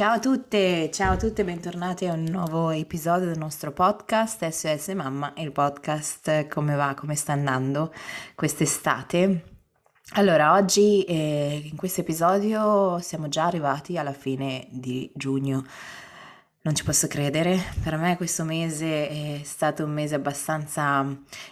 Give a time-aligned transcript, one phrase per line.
[0.00, 4.88] Ciao a tutte, ciao a tutte, bentornati a un nuovo episodio del nostro podcast SOS
[4.94, 7.92] Mamma, il podcast come va, come sta andando
[8.34, 9.44] quest'estate.
[10.12, 15.66] Allora, oggi eh, in questo episodio siamo già arrivati alla fine di giugno.
[16.62, 21.06] Non ci posso credere, per me questo mese è stato un mese abbastanza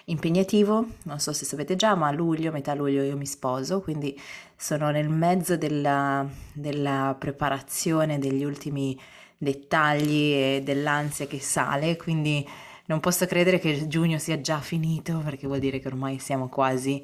[0.05, 4.21] impegnativo, non so se sapete già, ma a luglio, metà luglio io mi sposo, quindi
[4.55, 9.01] sono nel mezzo della, della preparazione degli ultimi
[9.39, 12.47] dettagli e dell'ansia che sale, quindi
[12.85, 17.03] non posso credere che giugno sia già finito perché vuol dire che ormai siamo quasi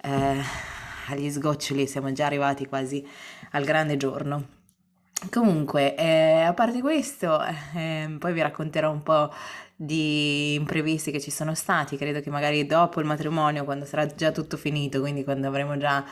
[0.00, 0.40] eh,
[1.08, 3.04] agli sgoccioli, siamo già arrivati quasi
[3.50, 4.60] al grande giorno.
[5.30, 7.38] Comunque, eh, a parte questo,
[7.76, 9.32] eh, poi vi racconterò un po'
[9.74, 14.32] di imprevisti che ci sono stati, credo che magari dopo il matrimonio, quando sarà già
[14.32, 16.04] tutto finito, quindi quando avremo già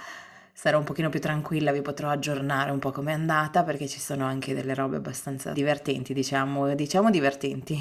[0.52, 4.24] sarò un pochino più tranquilla, vi potrò aggiornare un po' com'è andata, perché ci sono
[4.26, 7.78] anche delle robe abbastanza divertenti, diciamo, diciamo divertenti.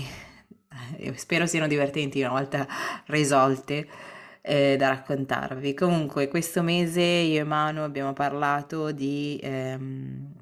[0.97, 2.67] Io spero siano divertenti una volta
[3.07, 3.88] risolte
[4.41, 5.73] eh, da raccontarvi.
[5.73, 9.39] Comunque, questo mese io e Manu abbiamo parlato di...
[9.44, 10.38] Ehm,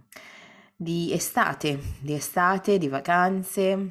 [0.80, 3.88] di estate, di estate, di vacanze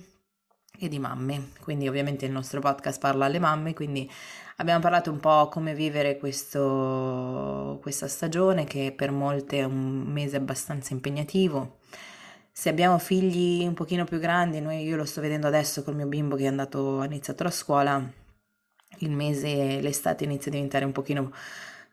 [0.78, 1.50] e di mamme.
[1.60, 4.08] Quindi ovviamente il nostro podcast parla alle mamme, quindi
[4.56, 10.36] abbiamo parlato un po' come vivere questo, questa stagione che per molte è un mese
[10.36, 11.78] abbastanza impegnativo.
[12.52, 16.06] Se abbiamo figli un pochino più grandi, noi, io lo sto vedendo adesso col mio
[16.06, 18.02] bimbo che è andato, ha iniziato la scuola,
[18.98, 21.32] il mese, l'estate inizia a diventare un pochino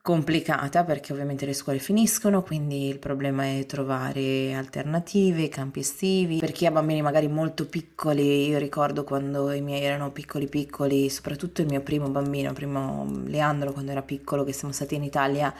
[0.03, 6.39] complicata perché ovviamente le scuole finiscono, quindi il problema è trovare alternative, campi estivi.
[6.39, 11.09] Per chi ha bambini magari molto piccoli, io ricordo quando i miei erano piccoli piccoli,
[11.09, 15.53] soprattutto il mio primo bambino, primo Leandro quando era piccolo, che siamo stati in Italia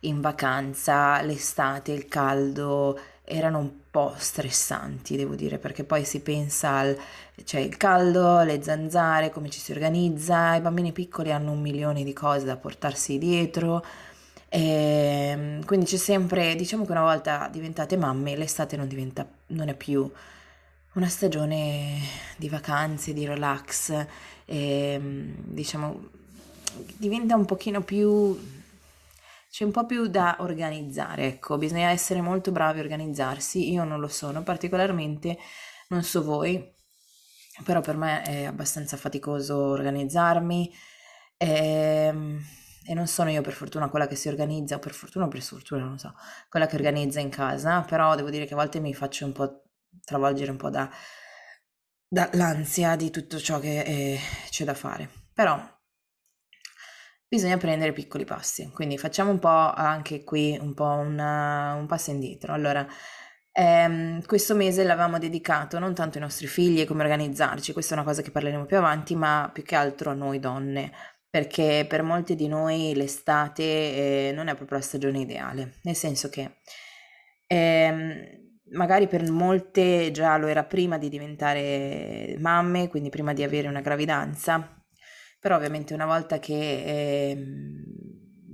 [0.00, 6.70] in vacanza, l'estate, il caldo, erano un po' stressanti, devo dire, perché poi si pensa
[6.70, 6.98] al
[7.44, 12.04] cioè il caldo, le zanzare, come ci si organizza, i bambini piccoli hanno un milione
[12.04, 13.84] di cose da portarsi dietro.
[14.48, 19.68] E ehm, quindi c'è sempre, diciamo che una volta diventate mamme, l'estate non, diventa, non
[19.68, 20.08] è più
[20.94, 21.98] una stagione
[22.36, 24.06] di vacanze, di relax, e,
[24.46, 26.10] ehm, diciamo
[26.96, 28.36] diventa un pochino più
[29.54, 34.00] c'è un po' più da organizzare, ecco, bisogna essere molto bravi a organizzarsi, io non
[34.00, 35.38] lo sono particolarmente,
[35.90, 36.74] non so voi,
[37.62, 40.74] però per me è abbastanza faticoso organizzarmi
[41.36, 42.44] e, ehm,
[42.84, 45.84] e non sono io per fortuna quella che si organizza, per fortuna o per sfortuna,
[45.84, 46.12] non so,
[46.48, 49.66] quella che organizza in casa, però devo dire che a volte mi faccio un po'
[50.04, 50.90] travolgere un po' da,
[52.08, 54.18] dall'ansia di tutto ciò che eh,
[54.50, 55.08] c'è da fare.
[55.32, 55.73] Però
[57.34, 58.70] bisogna prendere piccoli passi.
[58.72, 62.52] Quindi facciamo un po' anche qui un po' una, un passo indietro.
[62.52, 62.86] Allora,
[63.52, 67.98] ehm, questo mese l'avevamo dedicato non tanto ai nostri figli e come organizzarci, questa è
[67.98, 70.92] una cosa che parleremo più avanti, ma più che altro a noi donne,
[71.28, 76.28] perché per molti di noi l'estate eh, non è proprio la stagione ideale, nel senso
[76.28, 76.58] che
[77.48, 78.42] ehm,
[78.72, 83.80] magari per molte già lo era prima di diventare mamme, quindi prima di avere una
[83.80, 84.73] gravidanza,
[85.44, 87.44] però ovviamente una volta che eh,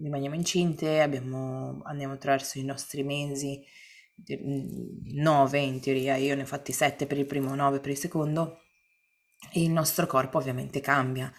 [0.02, 3.64] rimaniamo incinte, abbiamo, andiamo attraverso i nostri mesi,
[5.12, 8.62] nove in teoria, io ne ho fatti sette per il primo, nove per il secondo,
[9.52, 11.32] e il nostro corpo ovviamente cambia.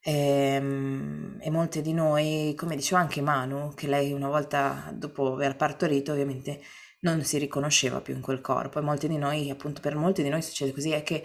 [0.00, 5.34] E, ehm, e, molte di noi, come diceva anche Manu, che lei una volta dopo
[5.34, 6.60] aver partorito ovviamente
[7.02, 10.28] non si riconosceva più in quel corpo e molti di noi, appunto per molti di
[10.28, 11.24] noi succede così, è che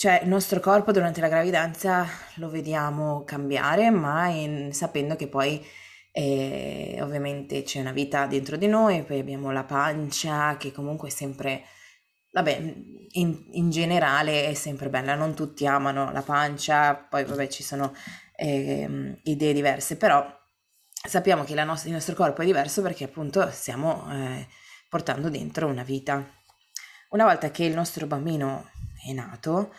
[0.00, 2.06] cioè, il nostro corpo durante la gravidanza
[2.36, 5.62] lo vediamo cambiare, ma in, sapendo che poi
[6.10, 11.10] eh, ovviamente c'è una vita dentro di noi, poi abbiamo la pancia che comunque è
[11.10, 11.64] sempre,
[12.32, 12.74] vabbè,
[13.10, 17.92] in, in generale è sempre bella, non tutti amano la pancia, poi vabbè ci sono
[18.36, 20.26] eh, idee diverse, però
[20.90, 24.46] sappiamo che nostra, il nostro corpo è diverso perché appunto stiamo eh,
[24.88, 26.26] portando dentro una vita.
[27.10, 28.70] Una volta che il nostro bambino
[29.06, 29.74] è nato,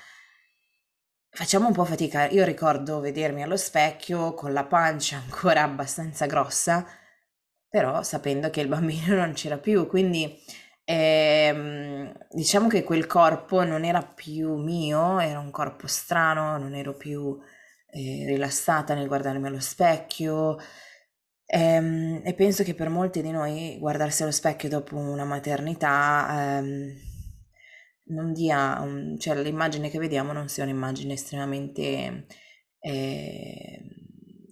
[1.34, 2.28] Facciamo un po' fatica.
[2.30, 6.86] Io ricordo vedermi allo specchio con la pancia ancora abbastanza grossa,
[7.70, 10.38] però sapendo che il bambino non c'era più, quindi
[10.84, 16.96] ehm, diciamo che quel corpo non era più mio, era un corpo strano, non ero
[16.96, 17.40] più
[17.92, 20.58] eh, rilassata nel guardarmi allo specchio.
[21.46, 27.11] Ehm, e, penso che per molti di noi guardarsi allo specchio dopo una maternità ehm,
[28.12, 28.84] non dia,
[29.18, 32.26] cioè l'immagine che vediamo non sia un'immagine estremamente
[32.80, 33.82] eh,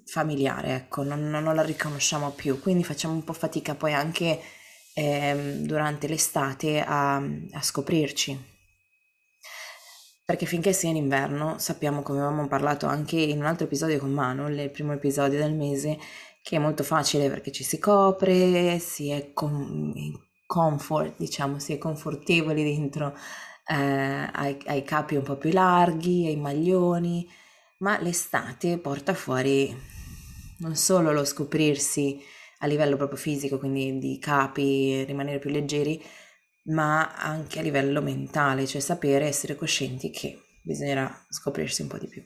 [0.05, 4.39] familiare, ecco, non, non, la riconosciamo più, quindi facciamo un po' fatica poi anche
[4.93, 8.47] eh, durante l'estate a, a scoprirci.
[10.25, 14.11] Perché finché sia in inverno sappiamo, come avevamo parlato anche in un altro episodio con
[14.11, 15.97] Manu, il primo episodio del mese,
[16.43, 19.91] che è molto facile perché ci si copre, si è com-
[20.45, 23.15] comfort, diciamo, si è confortevoli dentro
[23.69, 27.29] eh, ai, ai capi un po' più larghi, ai maglioni,
[27.79, 29.75] ma l'estate porta fuori
[30.57, 32.19] non solo lo scoprirsi
[32.59, 36.03] a livello proprio fisico, quindi di capi, rimanere più leggeri,
[36.65, 42.07] ma anche a livello mentale, cioè sapere, essere coscienti che bisognerà scoprirsi un po' di
[42.07, 42.23] più.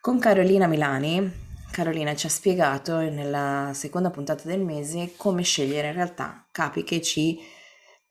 [0.00, 1.32] Con Carolina Milani,
[1.70, 7.00] Carolina ci ha spiegato nella seconda puntata del mese come scegliere in realtà capi che
[7.00, 7.40] ci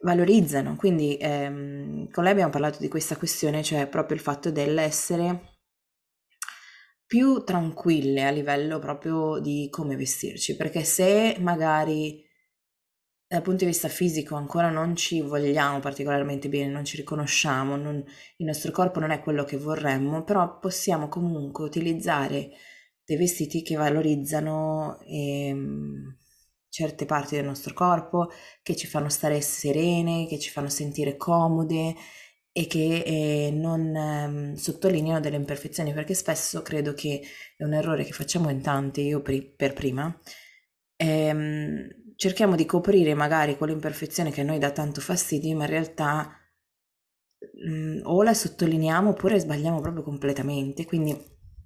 [0.04, 0.76] valorizzano.
[0.76, 5.52] Quindi ehm, con lei abbiamo parlato di questa questione, cioè proprio il fatto dell'essere
[7.06, 12.22] più tranquille a livello proprio di come vestirci, perché se magari
[13.28, 17.96] dal punto di vista fisico ancora non ci vogliamo particolarmente bene, non ci riconosciamo, non,
[18.38, 22.52] il nostro corpo non è quello che vorremmo, però possiamo comunque utilizzare
[23.06, 26.18] dei vestiti che valorizzano ehm,
[26.74, 28.32] certe parti del nostro corpo,
[28.64, 31.94] che ci fanno stare serene, che ci fanno sentire comode,
[32.52, 37.22] e che eh, non eh, sottolineano delle imperfezioni, perché spesso credo che
[37.56, 40.20] è un errore che facciamo in tanti, io per, per prima,
[40.96, 46.36] ehm, cerchiamo di coprire magari quell'imperfezione che a noi dà tanto fastidio, ma in realtà
[47.68, 50.86] mh, mm, o la sottolineiamo oppure sbagliamo proprio completamente.
[50.86, 51.16] Quindi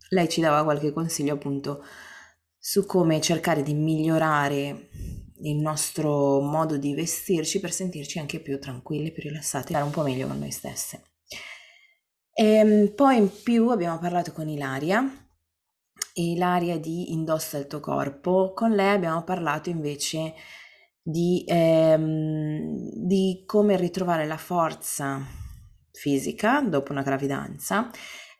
[0.10, 1.83] lei ci dava qualche consiglio appunto
[2.57, 4.89] su come cercare di migliorare
[5.42, 10.04] il nostro modo di vestirci per sentirci anche più tranquilli, più rilassati, stare un po'
[10.04, 11.04] meglio con noi stesse.
[12.33, 15.04] E ehm, poi in più abbiamo parlato con Ilaria,
[16.13, 20.33] Ilaria di Indossa il tuo corpo, con lei abbiamo parlato invece
[21.01, 25.19] di, ehm, di come ritrovare la forza
[25.92, 27.89] fisica dopo una gravidanza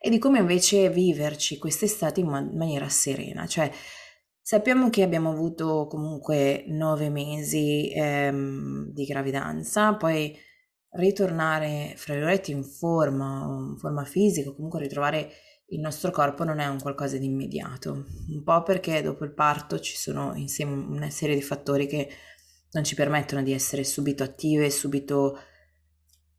[0.00, 3.70] e di come invece viverci quest'estate in maniera serena, cioè
[4.48, 10.34] Sappiamo che abbiamo avuto comunque nove mesi ehm, di gravidanza, poi
[10.92, 15.30] ritornare, fra virgolette, in forma, in forma fisica, comunque ritrovare
[15.66, 19.80] il nostro corpo non è un qualcosa di immediato, un po' perché dopo il parto
[19.80, 22.08] ci sono insieme una serie di fattori che
[22.70, 25.38] non ci permettono di essere subito attive, subito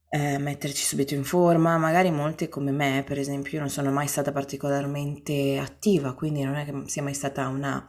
[0.09, 4.07] eh, metterci subito in forma, magari molte come me, per esempio, io non sono mai
[4.07, 7.87] stata particolarmente attiva, quindi non è che sia mai stata una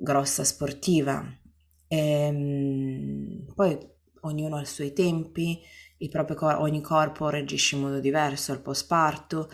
[0.00, 1.24] grossa sportiva.
[1.86, 3.78] E, ehm, poi
[4.22, 5.60] ognuno ha i suoi tempi,
[6.34, 9.50] cor- ogni corpo reagisce in modo diverso al postparto,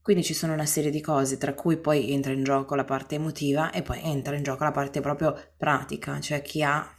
[0.00, 3.16] quindi ci sono una serie di cose, tra cui poi entra in gioco la parte
[3.16, 6.94] emotiva e poi entra in gioco la parte proprio pratica, cioè chi ha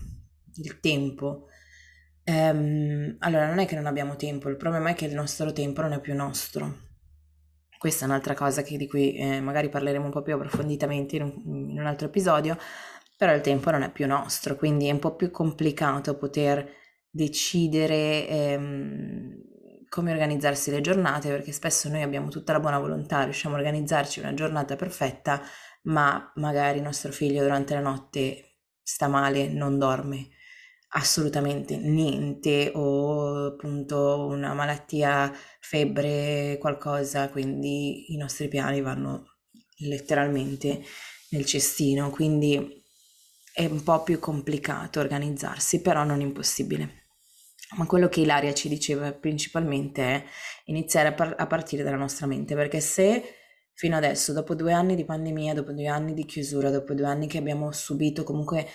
[0.56, 1.48] il tempo.
[2.24, 5.82] Ehm, allora, non è che non abbiamo tempo, il problema è che il nostro tempo
[5.82, 6.87] non è più nostro.
[7.77, 11.24] Questa è un'altra cosa che, di cui eh, magari parleremo un po' più approfonditamente in
[11.24, 12.57] un, in un altro episodio,
[13.15, 16.69] però il tempo non è più nostro, quindi è un po' più complicato poter
[17.10, 19.41] decidere ehm,
[19.89, 24.19] come organizzarsi le giornate, perché spesso noi abbiamo tutta la buona volontà, riusciamo a organizzarci
[24.19, 25.41] una giornata perfetta,
[25.84, 30.29] ma magari il nostro figlio durante la notte sta male, non dorme
[30.89, 39.38] assolutamente niente o appunto una malattia, febbre, qualcosa, quindi i nostri piani vanno
[39.79, 40.82] letteralmente
[41.29, 42.84] nel cestino, quindi
[43.53, 47.06] è un po' più complicato organizzarsi, però non impossibile.
[47.75, 50.24] Ma quello che Ilaria ci diceva principalmente è
[50.65, 53.24] iniziare a, par- a partire dalla nostra mente, perché se
[53.74, 57.27] fino adesso, dopo due anni di pandemia, dopo due anni di chiusura, dopo due anni
[57.27, 58.67] che abbiamo subito comunque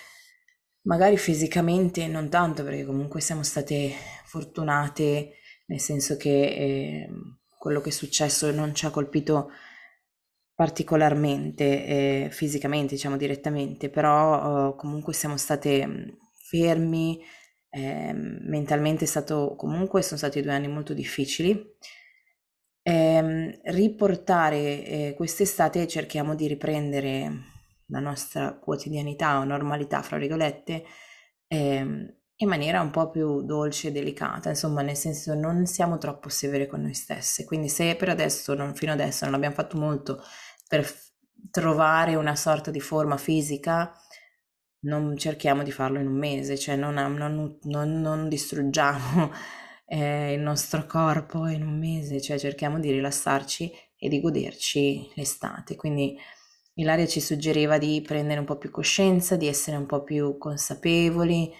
[0.83, 3.93] magari fisicamente non tanto perché comunque siamo state
[4.25, 5.33] fortunate
[5.67, 7.09] nel senso che eh,
[7.57, 9.49] quello che è successo non ci ha colpito
[10.53, 16.09] particolarmente eh, fisicamente diciamo direttamente però oh, comunque siamo state mm,
[16.49, 17.21] fermi
[17.75, 21.75] eh, mentalmente è stato comunque sono stati due anni molto difficili.
[22.83, 27.52] Ehm, riportare eh, quest'estate cerchiamo di riprendere
[27.93, 30.83] la nostra quotidianità o normalità, fra virgolette,
[31.47, 36.29] eh, in maniera un po' più dolce e delicata, insomma, nel senso non siamo troppo
[36.29, 37.45] severe con noi stesse.
[37.45, 40.21] Quindi se per adesso, non, fino adesso non abbiamo fatto molto
[40.67, 41.11] per f-
[41.51, 43.93] trovare una sorta di forma fisica,
[44.81, 49.31] non cerchiamo di farlo in un mese, cioè non, non, non, non distruggiamo
[49.87, 55.75] eh, il nostro corpo in un mese, cioè cerchiamo di rilassarci e di goderci l'estate.
[55.75, 56.17] Quindi
[56.75, 61.51] Ilaria ci suggeriva di prendere un po' più coscienza, di essere un po' più consapevoli,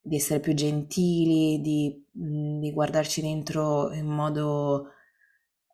[0.00, 4.90] di essere più gentili, di, mm, di guardarci dentro in modo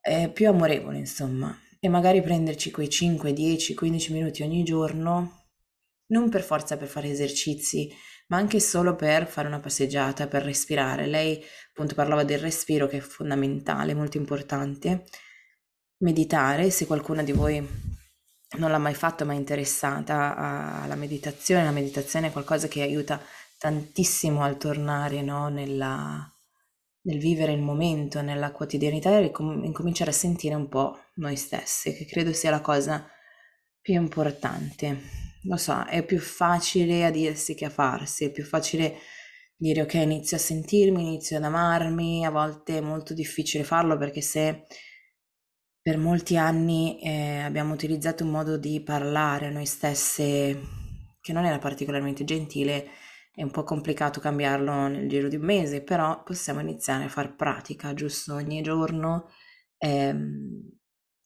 [0.03, 5.47] eh, più amorevole, insomma, e magari prenderci quei 5, 10, 15 minuti ogni giorno,
[6.09, 7.91] non per forza per fare esercizi,
[8.29, 11.07] ma anche solo per fare una passeggiata, per respirare.
[11.07, 15.05] Lei appunto parlava del respiro che è fondamentale, molto importante.
[15.99, 17.67] Meditare, se qualcuno di voi
[18.59, 20.37] non l'ha mai fatto ma è interessata
[20.83, 23.21] alla meditazione, la meditazione è qualcosa che aiuta
[23.59, 26.31] tantissimo al tornare no, nella,
[27.03, 29.33] nel vivere il momento, nella quotidianità e
[29.63, 33.09] incominciare a sentire un po' noi stessi, che credo sia la cosa
[33.81, 35.01] più importante.
[35.45, 38.97] Lo so, è più facile a dirsi che a farsi, è più facile
[39.57, 44.21] dire ok, inizio a sentirmi, inizio ad amarmi, a volte è molto difficile farlo perché
[44.21, 44.65] se
[45.83, 50.61] per molti anni eh, abbiamo utilizzato un modo di parlare a noi stesse
[51.21, 52.89] che non era particolarmente gentile,
[53.35, 57.35] è un po' complicato cambiarlo nel giro di un mese, però possiamo iniziare a far
[57.35, 58.35] pratica, giusto?
[58.35, 59.31] Ogni giorno
[59.79, 60.71] ehm,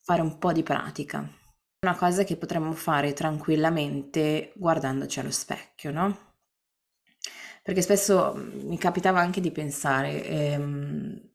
[0.02, 1.28] fare un po' di pratica.
[1.80, 6.34] Una cosa che potremmo fare tranquillamente guardandoci allo specchio, no?
[7.62, 11.30] Perché spesso mm, mi capitava anche di pensare, ehm,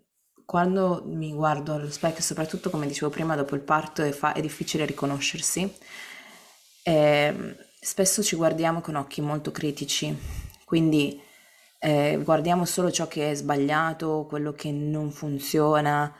[0.51, 4.41] quando mi guardo allo specchio, soprattutto come dicevo prima, dopo il parto è, fa- è
[4.41, 5.74] difficile riconoscersi,
[6.84, 10.13] eh, spesso ci guardiamo con occhi molto critici
[10.65, 11.22] quindi
[11.79, 16.13] eh, guardiamo solo ciò che è sbagliato, quello che non funziona,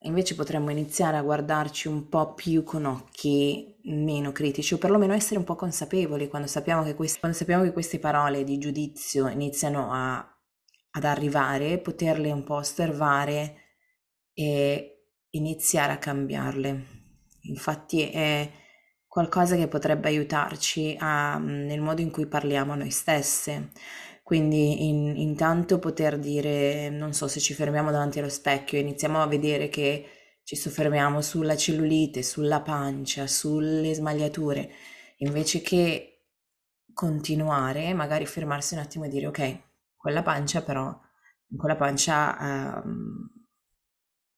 [0.00, 5.36] invece potremmo iniziare a guardarci un po' più con occhi meno critici o perlomeno essere
[5.38, 9.92] un po' consapevoli quando sappiamo che, questi, quando sappiamo che queste parole di giudizio iniziano
[9.92, 10.16] a,
[10.92, 13.63] ad arrivare, poterle un po' osservare
[14.34, 16.84] e iniziare a cambiarle.
[17.42, 18.50] Infatti è
[19.06, 23.70] qualcosa che potrebbe aiutarci a, nel modo in cui parliamo a noi stesse.
[24.22, 29.26] Quindi in, intanto poter dire, non so se ci fermiamo davanti allo specchio iniziamo a
[29.26, 30.08] vedere che
[30.44, 34.70] ci soffermiamo sulla cellulite, sulla pancia, sulle smagliature,
[35.18, 36.26] invece che
[36.92, 39.58] continuare, magari fermarsi un attimo e dire ok,
[39.96, 40.98] quella pancia però,
[41.56, 43.33] quella pancia um,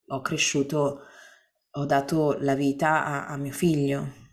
[0.09, 1.01] ho cresciuto,
[1.71, 4.25] ho dato la vita a, a mio figlio,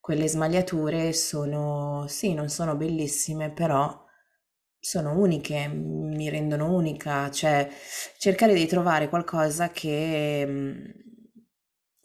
[0.00, 4.02] quelle smagliature sono, sì, non sono bellissime, però
[4.76, 7.70] sono uniche, mi rendono unica, cioè
[8.18, 10.80] cercare di trovare qualcosa che, mm,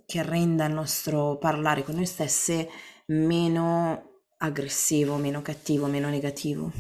[0.05, 2.69] che renda il nostro parlare con noi stesse
[3.07, 6.71] meno aggressivo, meno cattivo, meno negativo.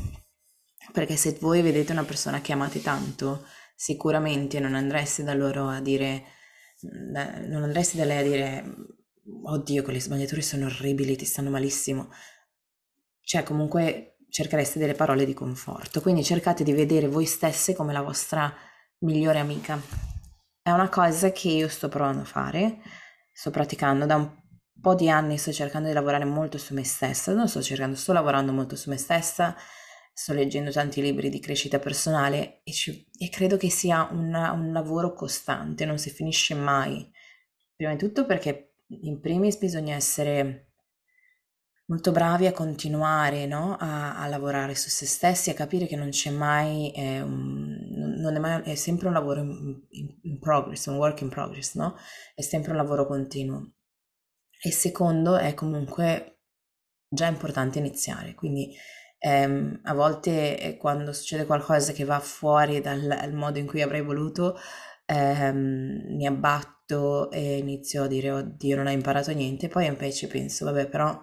[0.91, 3.43] Perché se voi vedete una persona che amate tanto,
[3.77, 6.23] sicuramente non andreste da loro a dire,
[6.81, 8.75] non andreste da lei a dire
[9.43, 12.09] oddio, quelle sbagliature sono orribili, ti stanno malissimo.
[13.21, 16.01] Cioè, comunque cerchereste delle parole di conforto.
[16.01, 18.53] Quindi cercate di vedere voi stesse come la vostra
[18.99, 19.79] migliore amica.
[20.61, 22.79] È una cosa che io sto provando a fare,
[23.31, 24.29] sto praticando da un
[24.81, 28.11] po' di anni, sto cercando di lavorare molto su me stessa, non sto cercando, sto
[28.11, 29.55] lavorando molto su me stessa,
[30.17, 34.71] sto leggendo tanti libri di crescita personale e, ci, e credo che sia una, un
[34.71, 37.07] lavoro costante, non si finisce mai.
[37.75, 40.71] Prima di tutto perché in primis bisogna essere
[41.85, 43.77] molto bravi a continuare no?
[43.77, 47.77] a, a, lavorare su se stessi, a capire che non c'è mai, eh, un,
[48.17, 49.83] non è, mai, è sempre un lavoro in,
[50.23, 51.95] in, progress, un work in progress, no?
[52.33, 53.73] È sempre un lavoro continuo.
[54.59, 56.39] E secondo è comunque
[57.07, 58.75] già importante iniziare, quindi
[59.19, 64.01] ehm, a volte eh, quando succede qualcosa che va fuori dal modo in cui avrei
[64.01, 64.57] voluto,
[65.05, 70.65] ehm, mi abbatto e inizio a dire oddio non ho imparato niente, poi invece penso
[70.65, 71.19] vabbè però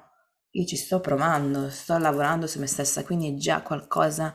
[0.57, 4.33] io ci sto provando, sto lavorando su me stessa, quindi è già qualcosa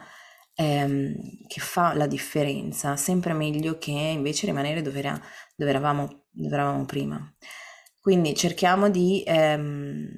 [0.56, 1.14] ehm,
[1.48, 5.20] che fa la differenza, sempre meglio che invece rimanere dove, era,
[5.56, 7.34] dove, eravamo, dove eravamo prima.
[8.02, 10.10] Quindi cerchiamo di, ehm,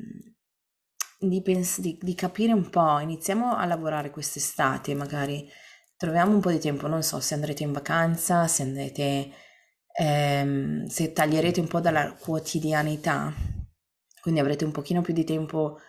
[1.21, 5.49] di, pens- di, di capire un po', iniziamo a lavorare quest'estate, magari
[5.95, 9.31] troviamo un po' di tempo, non so se andrete in vacanza, se andrete
[9.99, 13.33] ehm, se taglierete un po' dalla quotidianità,
[14.21, 15.79] quindi avrete un pochino più di tempo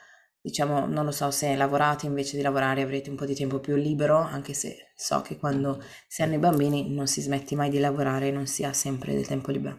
[0.43, 3.77] diciamo, non lo so, se lavorate invece di lavorare avrete un po' di tempo più
[3.77, 7.79] libero, anche se so che quando si hanno i bambini non si smette mai di
[7.79, 9.79] lavorare, non si ha sempre del tempo libero.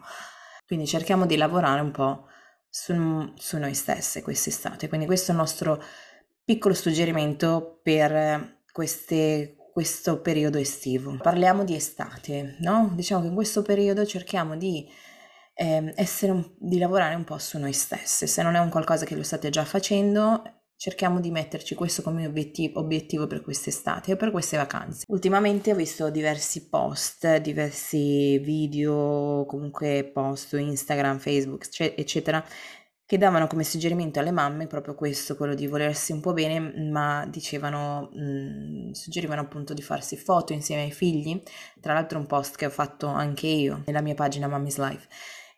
[0.66, 2.28] Quindi cerchiamo di lavorare un po'
[2.74, 4.88] su, su noi stesse quest'estate.
[4.88, 5.80] Quindi questo è il nostro
[6.44, 11.16] piccolo suggerimento per queste, questo periodo estivo.
[11.22, 12.92] Parliamo di estate, no?
[12.96, 14.90] Diciamo che in questo periodo cerchiamo di,
[15.54, 18.26] eh, essere, di lavorare un po' su noi stesse.
[18.26, 20.42] Se non è un qualcosa che lo state già facendo,
[20.76, 25.06] cerchiamo di metterci questo come obiettivo, obiettivo per quest'estate e per queste vacanze.
[25.08, 32.44] Ultimamente ho visto diversi post, diversi video, comunque post su Instagram, Facebook, eccetera,
[33.06, 37.28] che davano come suggerimento alle mamme proprio questo, quello di volersi un po' bene, ma
[37.30, 41.42] dicevano, mh, suggerivano appunto di farsi foto insieme ai figli,
[41.80, 45.08] tra l'altro un post che ho fatto anche io nella mia pagina Mommy's Life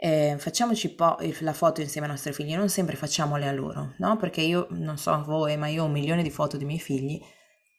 [0.05, 4.17] eh, facciamoci po- la foto insieme ai nostri figli, non sempre facciamole a loro, no?
[4.17, 7.19] Perché io non so voi, ma io ho un milione di foto dei miei figli,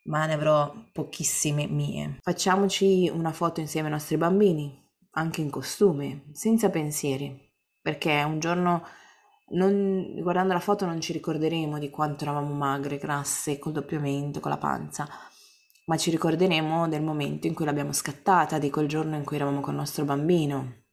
[0.06, 2.18] ma ne avrò pochissime mie.
[2.20, 4.76] Facciamoci una foto insieme ai nostri bambini,
[5.12, 7.48] anche in costume, senza pensieri,
[7.80, 8.82] perché un giorno
[9.50, 14.50] non, guardando la foto non ci ricorderemo di quanto eravamo magre, grasse, col doppiamento, con
[14.50, 15.08] la panza,
[15.84, 19.60] ma ci ricorderemo del momento in cui l'abbiamo scattata, di quel giorno in cui eravamo
[19.60, 20.85] con il nostro bambino,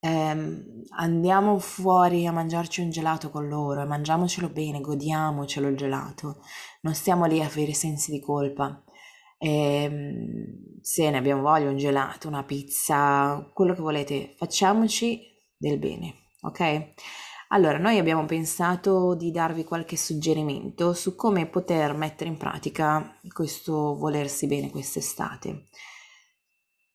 [0.00, 6.42] ehm, andiamo fuori a mangiarci un gelato con loro e mangiamocelo bene, godiamocelo il gelato,
[6.82, 8.82] non stiamo lì a avere sensi di colpa.
[9.38, 15.22] Ehm, se ne abbiamo voglia, un gelato, una pizza, quello che volete, facciamoci
[15.56, 16.94] del bene, ok?
[17.52, 23.96] Allora, noi abbiamo pensato di darvi qualche suggerimento su come poter mettere in pratica questo
[23.96, 25.66] volersi bene quest'estate.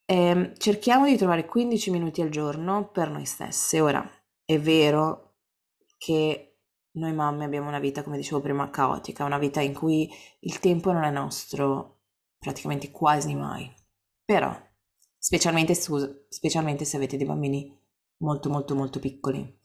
[0.08, 3.82] Eh, cerchiamo di trovare 15 minuti al giorno per noi stesse.
[3.82, 4.08] Ora,
[4.44, 5.38] è vero
[5.98, 6.60] che
[6.92, 10.08] noi mamme abbiamo una vita, come dicevo prima, caotica, una vita in cui
[10.42, 12.02] il tempo non è nostro
[12.38, 13.74] praticamente quasi mai.
[14.24, 14.56] Però,
[15.18, 15.98] specialmente, su,
[16.30, 17.76] specialmente se avete dei bambini
[18.18, 19.60] molto molto molto piccoli.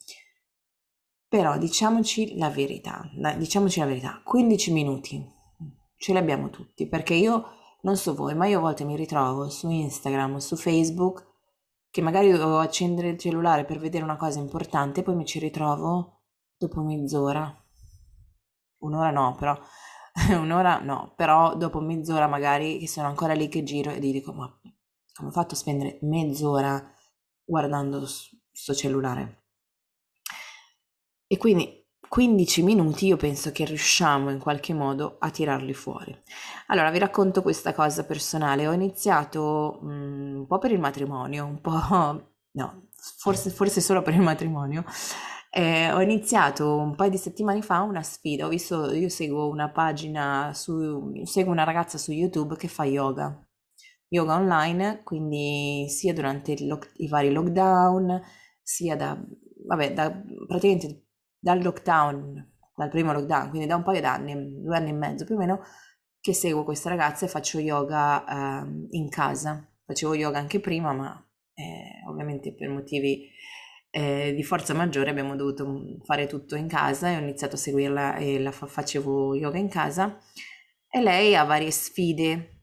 [1.29, 5.25] Però diciamoci la verità, diciamoci la verità, 15 minuti
[5.97, 9.49] ce li abbiamo tutti, perché io non so voi, ma io a volte mi ritrovo
[9.49, 11.27] su Instagram o su Facebook
[11.91, 15.39] che magari devo accendere il cellulare per vedere una cosa importante e poi mi ci
[15.39, 16.21] ritrovo
[16.57, 17.55] dopo mezz'ora.
[18.79, 19.59] Un'ora no, però
[20.39, 24.47] un'ora no, però dopo mezz'ora magari che sono ancora lì che giro e dico ma
[25.15, 26.93] come ho fatto a spendere mezz'ora
[27.45, 29.45] guardando sto cellulare?
[31.27, 36.17] E quindi 15 minuti io penso che riusciamo in qualche modo a tirarli fuori.
[36.67, 38.67] Allora vi racconto questa cosa personale.
[38.67, 41.71] Ho iniziato um, un po' per il matrimonio, un po'
[42.53, 44.85] no, forse, forse solo per il matrimonio.
[45.53, 48.47] Eh, ho iniziato un paio di settimane fa una sfida.
[48.47, 53.37] Ho visto, io seguo una pagina su, seguo una ragazza su YouTube che fa yoga,
[54.09, 58.21] yoga online, quindi sia durante i, i vari lockdown,
[58.63, 59.21] sia da,
[59.67, 60.11] vabbè, da
[60.47, 61.10] praticamente
[61.41, 65.35] dal lockdown, dal primo lockdown, quindi da un paio d'anni, due anni e mezzo più
[65.35, 65.61] o meno,
[66.21, 69.67] che seguo questa ragazza e faccio yoga eh, in casa.
[69.87, 73.29] Facevo yoga anche prima, ma eh, ovviamente per motivi
[73.91, 78.17] eh, di forza maggiore abbiamo dovuto fare tutto in casa e ho iniziato a seguirla
[78.17, 80.19] e la fa- facevo yoga in casa.
[80.89, 82.60] E lei ha varie sfide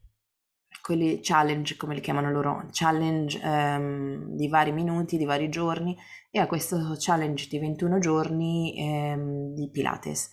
[0.88, 5.94] quelli challenge, come li chiamano loro, challenge ehm, di vari minuti, di vari giorni,
[6.30, 10.30] e a questo challenge di 21 giorni ehm, di Pilates.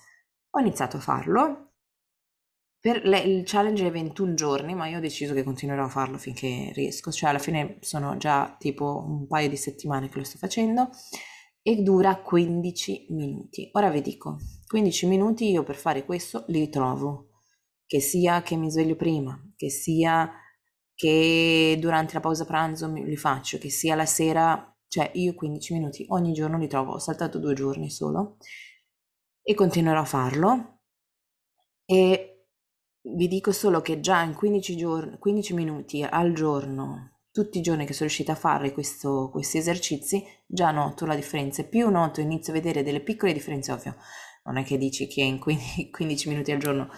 [0.52, 1.74] Ho iniziato a farlo,
[2.80, 6.18] per le, il challenge è 21 giorni, ma io ho deciso che continuerò a farlo
[6.18, 10.38] finché riesco, cioè alla fine sono già tipo un paio di settimane che lo sto
[10.38, 10.90] facendo
[11.62, 13.68] e dura 15 minuti.
[13.74, 14.38] Ora vi dico,
[14.68, 17.32] 15 minuti io per fare questo li trovo,
[17.86, 20.32] che sia che mi sveglio prima, che sia
[20.96, 26.06] che durante la pausa pranzo li faccio, che sia la sera, cioè io 15 minuti
[26.10, 28.38] ogni giorno li trovo, ho saltato due giorni solo
[29.44, 30.80] e continuerò a farlo.
[31.86, 32.48] E
[33.02, 37.86] vi dico solo che già in 15, giorni, 15 minuti al giorno, tutti i giorni
[37.86, 42.54] che sono riuscita a fare questo, questi esercizi, già noto la differenza, più noto inizio
[42.54, 43.98] a vedere delle piccole differenze, ovvio,
[44.46, 46.90] non è che dici che in 15 minuti al giorno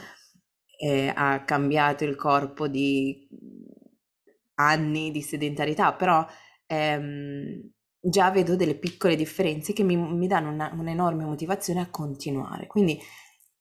[0.80, 3.28] eh, ha cambiato il corpo di
[4.58, 6.26] anni di sedentarietà, però
[6.66, 12.68] ehm, già vedo delle piccole differenze che mi, mi danno una, un'enorme motivazione a continuare.
[12.68, 13.00] Quindi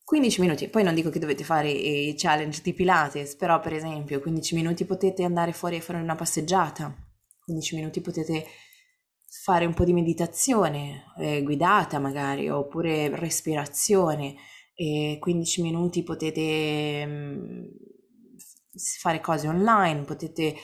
[0.05, 4.21] 15 minuti, poi non dico che dovete fare i challenge di Pilates, però per esempio
[4.21, 6.95] 15 minuti potete andare fuori a fare una passeggiata,
[7.41, 8.47] 15 minuti potete
[9.43, 14.37] fare un po' di meditazione eh, guidata magari, oppure respirazione,
[14.75, 17.65] e 15 minuti potete mm,
[19.01, 20.55] fare cose online, potete...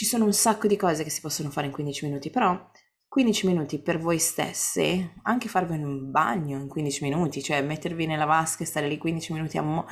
[0.00, 2.58] Ci sono un sacco di cose che si possono fare in 15 minuti, però
[3.06, 8.24] 15 minuti per voi stesse, anche farvi un bagno in 15 minuti, cioè mettervi nella
[8.24, 9.84] vasca e stare lì 15 minuti a mo...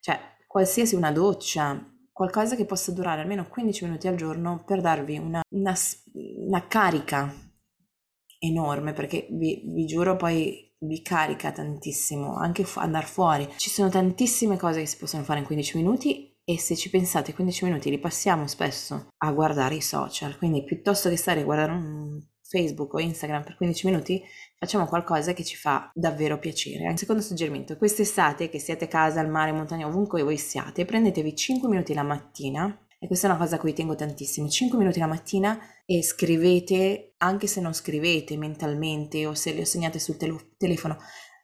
[0.00, 5.18] cioè qualsiasi una doccia, qualcosa che possa durare almeno 15 minuti al giorno per darvi
[5.18, 5.74] una, una,
[6.14, 7.32] una carica
[8.40, 13.48] enorme, perché vi, vi giuro poi vi carica tantissimo, anche fu- andare fuori.
[13.58, 17.34] Ci sono tantissime cose che si possono fare in 15 minuti e se ci pensate
[17.34, 21.72] 15 minuti li passiamo spesso a guardare i social, quindi piuttosto che stare a guardare
[21.72, 22.20] un
[22.52, 24.22] Facebook o Instagram per 15 minuti,
[24.58, 26.94] facciamo qualcosa che ci fa davvero piacere.
[26.96, 31.34] Secondo suggerimento, quest'estate che siete a casa, al mare, in montagna, ovunque voi siate, prendetevi
[31.34, 32.78] 5 minuti la mattina.
[32.98, 37.14] E questa è una cosa a cui tengo tantissimo, 5 minuti la mattina e scrivete,
[37.16, 40.98] anche se non scrivete mentalmente o se li ho segnate sul tel- telefono,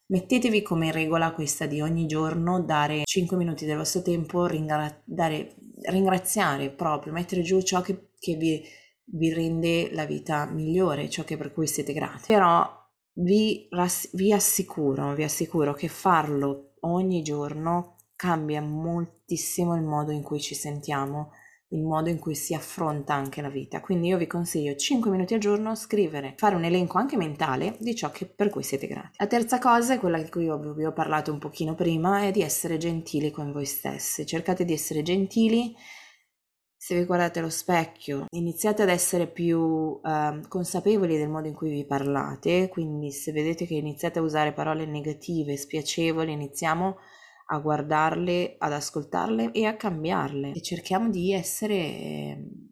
[0.09, 5.57] mettetevi come regola questa di ogni giorno dare 5 minuti del vostro tempo, ringra- dare,
[5.83, 8.63] ringraziare proprio, mettere giù ciò che, che vi,
[9.05, 12.25] vi, rende la vita migliore, ciò per cui siete grati.
[12.29, 12.67] Però
[13.15, 20.23] vi, rass- vi assicuro, vi assicuro che farlo ogni giorno cambia moltissimo il modo in
[20.23, 21.31] cui ci sentiamo
[21.71, 23.81] il modo in cui si affronta anche la vita.
[23.81, 27.95] Quindi io vi consiglio 5 minuti al giorno scrivere, fare un elenco anche mentale di
[27.95, 29.17] ciò che, per cui siete grati.
[29.19, 32.43] La terza cosa è quella di cui vi ho parlato un pochino prima, è di
[32.43, 34.25] essere gentili con voi stessi.
[34.25, 35.75] Cercate di essere gentili.
[36.81, 40.01] Se vi guardate allo specchio, iniziate ad essere più uh,
[40.47, 44.87] consapevoli del modo in cui vi parlate, quindi se vedete che iniziate a usare parole
[44.87, 46.97] negative, spiacevoli, iniziamo a
[47.51, 52.69] a guardarle, ad ascoltarle e a cambiarle e cerchiamo di essere ehm,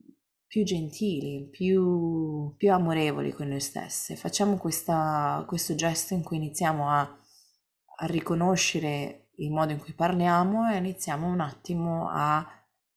[0.47, 4.17] più gentili, più, più amorevoli con noi stesse.
[4.17, 10.71] Facciamo questa, questo gesto in cui iniziamo a, a riconoscere il modo in cui parliamo
[10.71, 12.47] e iniziamo un attimo a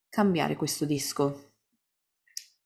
[0.09, 1.47] cambiare questo disco.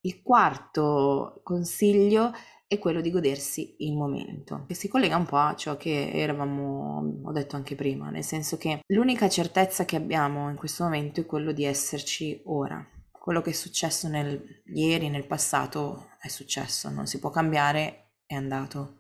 [0.02, 2.38] Il quarto consiglio è
[2.74, 7.22] è quello di godersi il momento, che si collega un po' a ciò che eravamo,
[7.24, 11.26] ho detto anche prima, nel senso che l'unica certezza che abbiamo in questo momento è
[11.26, 12.86] quello di esserci ora.
[13.12, 18.36] Quello che è successo nel, ieri, nel passato, è successo, non si può cambiare, è
[18.36, 19.00] andato.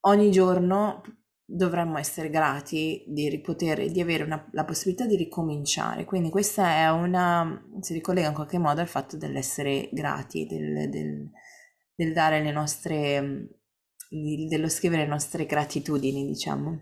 [0.00, 1.02] Ogni giorno
[1.44, 6.04] dovremmo essere grati di poter, di avere una, la possibilità di ricominciare.
[6.04, 11.30] Quindi questa è una, si ricollega in qualche modo al fatto dell'essere grati, del, del
[12.02, 13.48] del dare le nostre,
[14.08, 16.80] dello scrivere le nostre gratitudini, diciamo.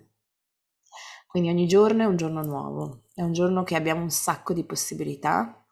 [1.26, 4.64] Quindi ogni giorno è un giorno nuovo, è un giorno che abbiamo un sacco di
[4.64, 5.64] possibilità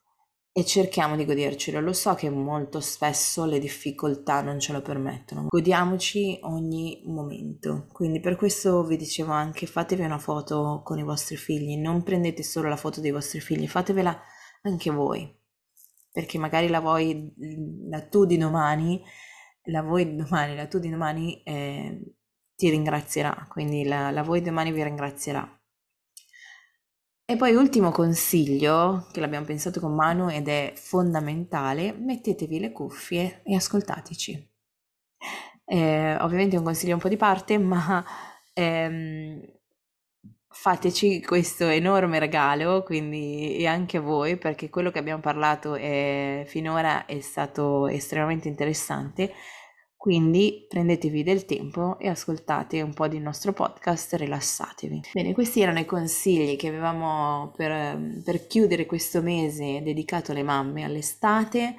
[0.53, 1.81] e cerchiamo di godercelo.
[1.81, 5.47] Lo so che molto spesso le difficoltà non ce lo permettono.
[5.49, 7.87] Godiamoci ogni momento.
[7.93, 12.43] Quindi per questo vi dicevo anche fatevi una foto con i vostri figli, non prendete
[12.43, 14.17] solo la foto dei vostri figli, fatevela
[14.63, 15.33] anche voi.
[16.11, 17.33] Perché magari la vuoi
[17.89, 19.03] la tu di domani
[19.69, 22.15] la voi domani, la tu di domani eh,
[22.55, 25.53] ti ringrazierà, quindi la, la voi domani vi ringrazierà.
[27.31, 33.43] E poi ultimo consiglio, che l'abbiamo pensato con Manu ed è fondamentale, mettetevi le cuffie
[33.45, 34.51] e ascoltateci.
[35.67, 38.03] Eh, ovviamente è un consiglio un po' di parte, ma
[38.55, 39.43] ehm,
[40.49, 47.05] fateci questo enorme regalo, quindi e anche voi, perché quello che abbiamo parlato è, finora
[47.05, 49.35] è stato estremamente interessante
[49.99, 55.01] quindi prendetevi del tempo e ascoltate un po' del nostro podcast, rilassatevi.
[55.13, 60.85] Bene, questi erano i consigli che avevamo per, per chiudere questo mese dedicato alle mamme,
[60.85, 61.75] all'estate.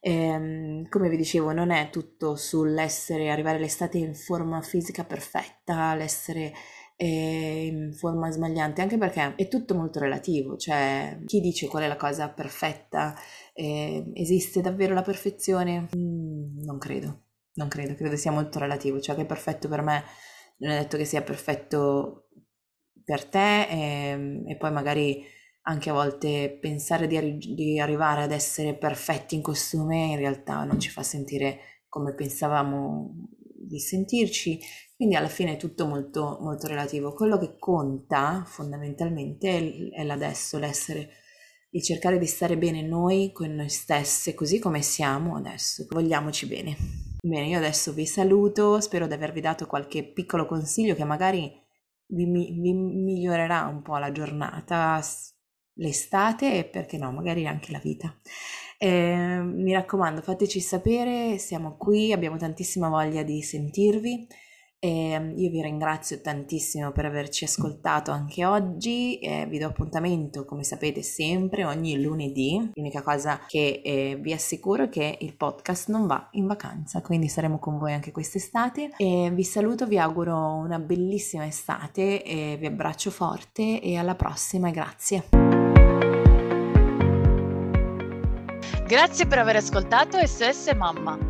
[0.00, 6.52] Eh, come vi dicevo, non è tutto sull'essere, arrivare all'estate in forma fisica perfetta, l'essere
[6.96, 11.86] eh, in forma sbagliante, anche perché è tutto molto relativo, cioè chi dice qual è
[11.86, 13.14] la cosa perfetta?
[13.54, 15.88] Eh, esiste davvero la perfezione?
[15.96, 17.26] Mm, non credo
[17.60, 20.04] non credo, credo sia molto relativo, cioè che è perfetto per me
[20.58, 22.28] non è detto che sia perfetto
[23.04, 23.78] per te e,
[24.10, 25.22] ehm, e poi magari
[25.62, 30.64] anche a volte pensare di, arri- di, arrivare ad essere perfetti in costume in realtà
[30.64, 33.28] non ci fa sentire come pensavamo
[33.70, 34.58] di sentirci,
[34.96, 37.12] quindi alla fine è tutto molto, molto relativo.
[37.12, 41.10] Quello che conta fondamentalmente è, l'adesso, l'essere,
[41.70, 45.86] di cercare di stare bene noi con noi stesse, così come siamo adesso.
[45.88, 47.09] Vogliamoci bene.
[47.22, 51.52] Bene, io adesso vi saluto, spero di avervi dato qualche piccolo consiglio che magari
[52.06, 55.00] vi, vi migliorerà un po' la giornata,
[55.74, 58.14] l'estate e perché no, magari anche la vita.
[58.78, 64.26] Eh, mi raccomando, fateci sapere, siamo qui, abbiamo tantissima voglia di sentirvi
[64.82, 70.46] E ehm, io vi ringrazio tantissimo per averci ascoltato anche oggi, eh, vi do appuntamento
[70.46, 75.90] come sapete sempre ogni lunedì, l'unica cosa che eh, vi assicuro è che il podcast
[75.90, 80.54] non va in vacanza, quindi saremo con voi anche quest'estate e vi saluto, vi auguro
[80.54, 85.24] una bellissima estate, e vi abbraccio forte e alla prossima grazie.
[88.86, 91.29] Grazie per aver ascoltato SOS Mamma.